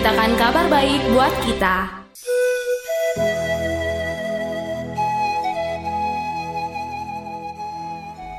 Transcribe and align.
memberitakan 0.00 0.32
kabar 0.40 0.66
baik 0.72 1.00
buat 1.12 1.34
kita 1.44 1.76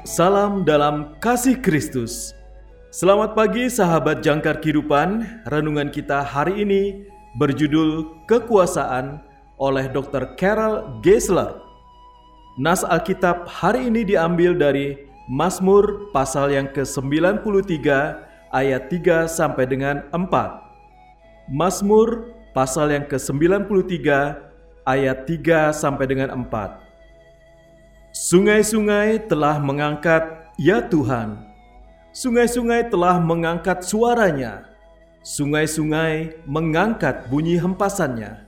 Salam 0.01 0.65
dalam 0.65 1.13
kasih 1.21 1.61
Kristus. 1.61 2.33
Selamat 2.89 3.37
pagi 3.37 3.69
sahabat 3.69 4.25
jangkar 4.25 4.57
kehidupan. 4.57 5.21
Renungan 5.53 5.93
kita 5.93 6.25
hari 6.25 6.65
ini 6.65 7.05
berjudul 7.37 8.25
Kekuasaan 8.25 9.21
oleh 9.61 9.85
Dr. 9.93 10.33
Carol 10.41 10.99
Geisler. 11.05 11.61
Nas 12.57 12.81
Alkitab 12.81 13.45
hari 13.45 13.85
ini 13.93 14.01
diambil 14.01 14.57
dari 14.57 14.97
Mazmur 15.29 16.09
pasal 16.09 16.57
yang 16.57 16.73
ke-93 16.73 17.77
ayat 18.49 18.89
3 18.89 19.29
sampai 19.29 19.69
dengan 19.69 20.09
4. 20.09 20.70
Mazmur 21.51 22.31
pasal 22.55 22.95
yang 22.95 23.03
ke-93 23.11 24.07
ayat 24.87 25.27
3 25.27 25.75
sampai 25.75 26.07
dengan 26.07 26.31
4. 26.31 26.79
Sungai-sungai 28.15 29.27
telah 29.27 29.59
mengangkat, 29.59 30.47
ya 30.55 30.79
Tuhan. 30.79 31.43
Sungai-sungai 32.15 32.87
telah 32.87 33.19
mengangkat 33.19 33.83
suaranya. 33.83 34.63
Sungai-sungai 35.27 36.39
mengangkat 36.47 37.27
bunyi 37.27 37.59
hempasannya. 37.59 38.47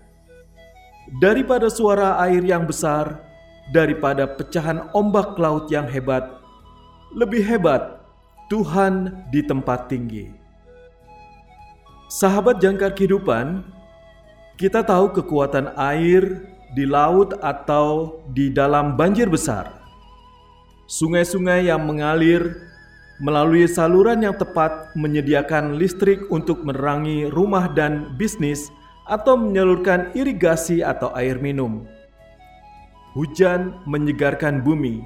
Daripada 1.19 1.67
suara 1.67 2.15
air 2.23 2.39
yang 2.39 2.63
besar, 2.63 3.19
daripada 3.75 4.23
pecahan 4.31 4.87
ombak 4.95 5.35
laut 5.35 5.67
yang 5.67 5.91
hebat, 5.91 6.23
lebih 7.11 7.43
hebat 7.43 7.99
Tuhan 8.47 9.27
di 9.27 9.43
tempat 9.43 9.91
tinggi. 9.91 10.42
Sahabat 12.13 12.61
jangkar 12.61 12.93
kehidupan, 12.93 13.65
kita 14.53 14.85
tahu 14.85 15.17
kekuatan 15.17 15.73
air 15.73 16.45
di 16.77 16.85
laut 16.85 17.33
atau 17.41 18.21
di 18.29 18.53
dalam 18.53 18.93
banjir 18.93 19.25
besar. 19.25 19.73
Sungai-sungai 20.85 21.73
yang 21.73 21.81
mengalir 21.81 22.53
melalui 23.17 23.65
saluran 23.65 24.21
yang 24.21 24.37
tepat 24.37 24.93
menyediakan 24.93 25.81
listrik 25.81 26.21
untuk 26.29 26.61
menerangi 26.61 27.33
rumah 27.33 27.65
dan 27.73 28.13
bisnis 28.13 28.69
atau 29.09 29.33
menyalurkan 29.33 30.13
irigasi 30.13 30.85
atau 30.85 31.09
air 31.17 31.41
minum. 31.41 31.81
Hujan 33.17 33.73
menyegarkan 33.89 34.61
bumi, 34.61 35.01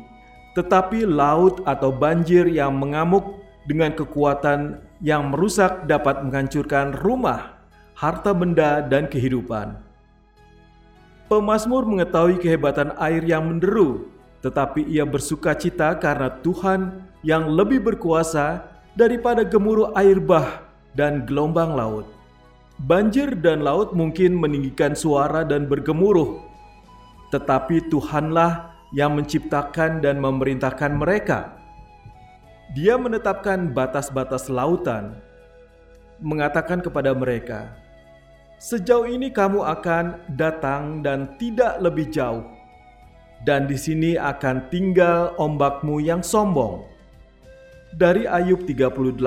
tetapi 0.59 1.07
laut 1.07 1.63
atau 1.63 1.88
banjir 1.88 2.51
yang 2.51 2.75
mengamuk 2.75 3.47
dengan 3.67 3.91
kekuatan 3.91 4.79
yang 5.03 5.29
merusak 5.29 5.85
dapat 5.85 6.23
menghancurkan 6.23 6.95
rumah, 6.95 7.59
harta 7.94 8.31
benda, 8.31 8.79
dan 8.79 9.11
kehidupan. 9.11 9.75
Pemazmur 11.28 11.83
mengetahui 11.83 12.39
kehebatan 12.39 12.95
air 12.95 13.19
yang 13.28 13.44
menderu, 13.44 14.07
tetapi 14.39 14.88
ia 14.88 15.03
bersuka 15.03 15.51
cita 15.51 15.91
karena 16.00 16.31
Tuhan 16.39 17.03
yang 17.19 17.51
lebih 17.51 17.83
berkuasa 17.83 18.63
daripada 18.95 19.44
gemuruh 19.44 19.91
air 19.99 20.23
bah 20.23 20.63
dan 20.95 21.28
gelombang 21.28 21.75
laut. 21.75 22.07
Banjir 22.88 23.35
dan 23.35 23.66
laut 23.66 23.91
mungkin 23.91 24.39
meninggikan 24.39 24.95
suara 24.95 25.44
dan 25.44 25.67
bergemuruh, 25.67 26.39
tetapi 27.35 27.91
Tuhanlah 27.91 28.72
yang 28.95 29.19
menciptakan 29.19 29.99
dan 29.99 30.23
memerintahkan 30.23 30.95
mereka. 30.95 31.56
Dia 32.78 32.94
menetapkan 32.94 33.74
batas-batas 33.74 34.54
lautan, 34.54 35.18
mengatakan 36.22 36.78
kepada 36.78 37.10
mereka, 37.10 37.74
Sejauh 38.62 39.10
ini 39.10 39.34
kamu 39.34 39.66
akan 39.66 40.38
datang 40.38 41.02
dan 41.02 41.34
tidak 41.42 41.82
lebih 41.82 42.06
jauh. 42.14 42.46
Dan 43.42 43.66
di 43.66 43.74
sini 43.74 44.14
akan 44.14 44.70
tinggal 44.70 45.34
ombakmu 45.42 45.98
yang 46.06 46.22
sombong. 46.22 46.86
Dari 47.98 48.30
Ayub 48.30 48.62
38 48.70 49.18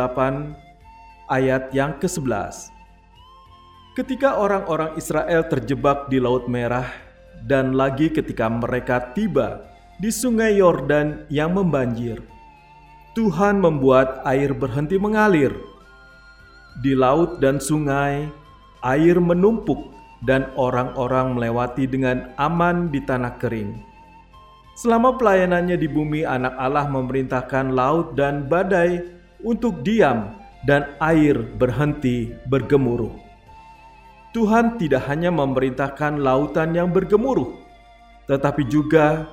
ayat 1.27 1.75
yang 1.75 1.99
ke-11. 1.99 2.71
Ketika 3.99 4.39
orang-orang 4.39 4.95
Israel 4.95 5.43
terjebak 5.51 6.07
di 6.07 6.23
Laut 6.23 6.47
Merah 6.47 6.87
dan 7.43 7.75
lagi 7.75 8.15
ketika 8.15 8.47
mereka 8.47 9.11
tiba 9.11 9.67
di 9.99 10.15
Sungai 10.15 10.55
Yordan 10.63 11.27
yang 11.27 11.51
membanjir, 11.59 12.23
Tuhan 13.21 13.61
membuat 13.61 14.25
air 14.25 14.57
berhenti 14.57 14.97
mengalir. 14.97 15.53
Di 16.81 16.97
laut 16.97 17.37
dan 17.37 17.61
sungai 17.61 18.33
air 18.81 19.21
menumpuk 19.21 19.93
dan 20.25 20.49
orang-orang 20.57 21.37
melewati 21.37 21.85
dengan 21.85 22.33
aman 22.41 22.89
di 22.89 23.05
tanah 23.05 23.37
kering. 23.37 23.77
Selama 24.73 25.21
pelayanannya 25.21 25.77
di 25.77 25.85
bumi, 25.85 26.25
Anak 26.25 26.57
Allah 26.57 26.89
memerintahkan 26.89 27.77
laut 27.77 28.17
dan 28.17 28.49
badai 28.49 29.05
untuk 29.45 29.85
diam, 29.85 30.33
dan 30.65 30.89
air 31.05 31.37
berhenti 31.61 32.33
bergemuruh. 32.49 33.13
Tuhan 34.33 34.81
tidak 34.81 35.05
hanya 35.13 35.29
memerintahkan 35.29 36.25
lautan 36.25 36.73
yang 36.73 36.89
bergemuruh, 36.89 37.53
tetapi 38.33 38.65
juga 38.65 39.29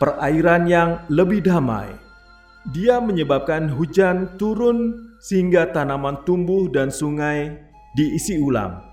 perairan 0.00 0.64
yang 0.64 1.04
lebih 1.12 1.44
damai. 1.44 2.07
Dia 2.68 3.00
menyebabkan 3.00 3.72
hujan 3.72 4.36
turun 4.36 4.92
sehingga 5.24 5.72
tanaman 5.72 6.20
tumbuh 6.28 6.68
dan 6.68 6.92
sungai 6.92 7.56
diisi 7.96 8.36
ulang. 8.36 8.84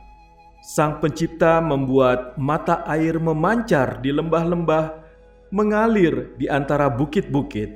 Sang 0.64 1.04
Pencipta 1.04 1.60
membuat 1.60 2.40
mata 2.40 2.88
air 2.88 3.20
memancar 3.20 4.00
di 4.00 4.16
lembah-lembah, 4.16 4.96
mengalir 5.52 6.32
di 6.40 6.48
antara 6.48 6.88
bukit-bukit. 6.88 7.68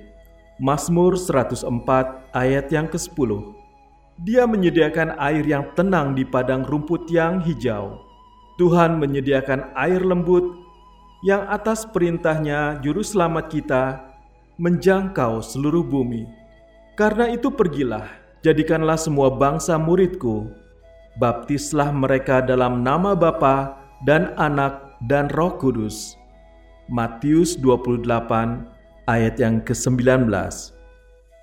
Mazmur 0.64 1.20
104 1.20 1.68
ayat 2.32 2.72
yang 2.72 2.88
ke-10. 2.88 3.30
Dia 4.24 4.48
menyediakan 4.48 5.20
air 5.20 5.44
yang 5.44 5.68
tenang 5.76 6.16
di 6.16 6.24
padang 6.24 6.64
rumput 6.64 7.12
yang 7.12 7.44
hijau. 7.44 8.00
Tuhan 8.56 9.04
menyediakan 9.04 9.76
air 9.76 10.00
lembut 10.00 10.48
yang 11.28 11.44
atas 11.52 11.84
perintahnya 11.84 12.80
juru 12.80 13.04
selamat 13.04 13.46
kita 13.52 14.09
menjangkau 14.60 15.40
seluruh 15.40 15.88
bumi. 15.88 16.28
Karena 17.00 17.32
itu 17.32 17.48
pergilah, 17.48 18.12
jadikanlah 18.44 19.00
semua 19.00 19.32
bangsa 19.32 19.80
muridku, 19.80 20.52
baptislah 21.16 21.96
mereka 21.96 22.44
dalam 22.44 22.84
nama 22.84 23.16
Bapa 23.16 23.80
dan 24.04 24.36
Anak 24.36 25.00
dan 25.08 25.32
Roh 25.32 25.56
Kudus. 25.56 26.20
Matius 26.92 27.56
28 27.56 28.04
ayat 29.08 29.40
yang 29.40 29.64
ke-19. 29.64 30.28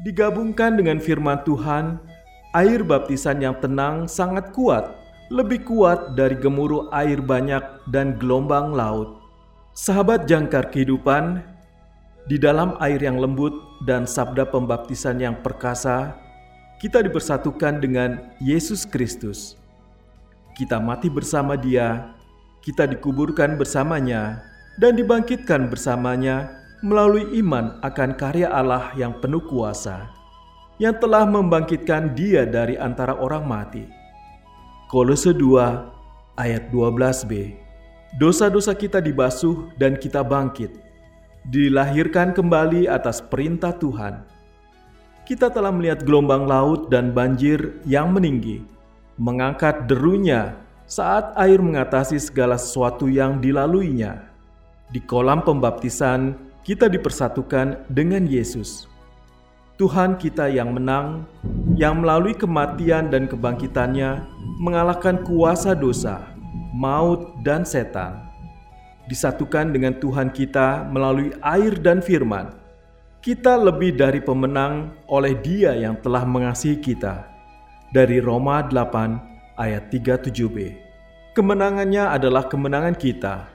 Digabungkan 0.05 0.77
dengan 0.77 1.01
firman 1.01 1.41
Tuhan, 1.49 1.97
air 2.53 2.85
baptisan 2.85 3.41
yang 3.41 3.57
tenang 3.65 4.05
sangat 4.05 4.53
kuat, 4.53 4.93
lebih 5.33 5.65
kuat 5.65 6.13
dari 6.21 6.37
gemuruh 6.37 6.93
air 6.93 7.25
banyak 7.25 7.65
dan 7.89 8.21
gelombang 8.21 8.77
laut. 8.77 9.25
Sahabat 9.73 10.29
jangkar 10.29 10.69
kehidupan, 10.69 11.56
di 12.27 12.43
dalam 12.43 12.75
air 12.83 12.99
yang 12.99 13.23
lembut 13.23 13.55
dan 13.87 14.03
sabda 14.03 14.51
pembaptisan 14.51 15.23
yang 15.23 15.39
perkasa, 15.47 16.19
kita 16.83 16.99
dipersatukan 16.99 17.79
dengan 17.79 18.35
Yesus 18.43 18.83
Kristus. 18.83 19.55
Kita 20.59 20.83
mati 20.83 21.07
bersama 21.07 21.55
Dia, 21.55 22.11
kita 22.67 22.91
dikuburkan 22.91 23.55
bersamanya, 23.55 24.43
dan 24.77 24.99
dibangkitkan 24.99 25.71
bersamanya 25.71 26.51
melalui 26.83 27.39
iman 27.41 27.79
akan 27.81 28.19
karya 28.19 28.51
Allah 28.51 28.93
yang 28.99 29.17
penuh 29.23 29.41
kuasa. 29.47 30.13
yang 30.77 30.93
telah 31.01 31.25
membangkitkan 31.25 32.13
dia 32.13 32.45
dari 32.45 32.77
antara 32.77 33.17
orang 33.17 33.49
mati. 33.49 33.89
Kolose 34.93 35.33
2 35.33 36.37
ayat 36.37 36.69
12b 36.69 37.57
Dosa-dosa 38.21 38.77
kita 38.77 39.01
dibasuh 39.01 39.73
dan 39.81 39.97
kita 39.97 40.21
bangkit, 40.21 40.86
dilahirkan 41.49 42.35
kembali 42.35 42.91
atas 42.91 43.23
perintah 43.23 43.75
Tuhan. 43.75 44.23
Kita 45.27 45.51
telah 45.51 45.75
melihat 45.75 46.07
gelombang 46.07 46.47
laut 46.47 46.91
dan 46.91 47.11
banjir 47.11 47.79
yang 47.83 48.15
meninggi, 48.15 48.63
mengangkat 49.19 49.91
derunya 49.91 50.55
saat 50.87 51.35
air 51.35 51.59
mengatasi 51.59 52.19
segala 52.23 52.55
sesuatu 52.55 53.11
yang 53.11 53.43
dilaluinya. 53.43 54.23
Di 54.91 55.03
kolam 55.03 55.43
pembaptisan, 55.43 56.39
kita 56.63 56.87
dipersatukan 56.87 57.91
dengan 57.91 58.23
Yesus 58.27 58.87
Tuhan 59.77 60.17
kita 60.17 60.49
yang 60.49 60.73
menang, 60.73 61.29
yang 61.77 62.01
melalui 62.01 62.33
kematian 62.33 63.13
dan 63.13 63.29
kebangkitannya 63.29 64.25
mengalahkan 64.57 65.21
kuasa 65.21 65.77
dosa, 65.77 66.33
maut, 66.73 67.37
dan 67.45 67.61
setan. 67.61 68.26
Disatukan 69.07 69.71
dengan 69.71 69.95
Tuhan 69.95 70.35
kita 70.35 70.91
melalui 70.91 71.31
air 71.39 71.79
dan 71.79 72.03
firman, 72.03 72.51
kita 73.23 73.55
lebih 73.55 73.95
dari 73.95 74.19
pemenang 74.19 74.95
oleh 75.07 75.35
Dia 75.39 75.79
yang 75.79 75.99
telah 76.03 76.27
mengasihi 76.27 76.79
kita. 76.83 77.27
Dari 77.95 78.19
Roma 78.19 78.67
8 78.67 79.55
ayat 79.63 79.91
37b. 79.95 80.75
Kemenangannya 81.39 82.07
adalah 82.07 82.51
kemenangan 82.51 82.99
kita. 82.99 83.47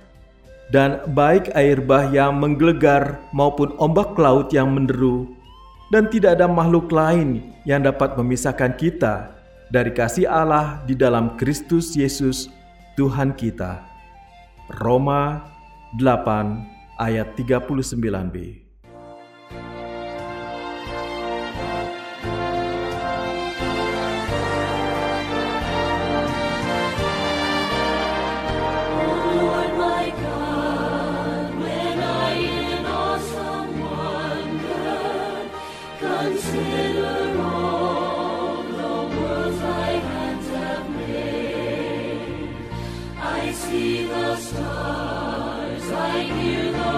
Dan 0.71 1.03
baik 1.11 1.51
air 1.51 1.83
bah 1.83 2.07
yang 2.07 2.39
menggelegar 2.39 3.19
maupun 3.35 3.75
ombak 3.75 4.15
laut 4.15 4.55
yang 4.55 4.71
menderu 4.71 5.27
dan 5.91 6.07
tidak 6.07 6.39
ada 6.39 6.47
makhluk 6.47 6.87
lain 6.87 7.51
yang 7.67 7.83
dapat 7.83 8.15
memisahkan 8.15 8.79
kita 8.79 9.35
dari 9.67 9.91
kasih 9.91 10.31
Allah 10.31 10.79
di 10.87 10.95
dalam 10.95 11.35
Kristus 11.35 11.91
Yesus 11.91 12.47
Tuhan 12.95 13.35
kita. 13.35 13.90
Roma 14.79 15.43
8 15.99 16.95
ayat 16.95 17.35
39b. 17.35 18.60
you, 46.39 46.71
Lord. 46.71 46.90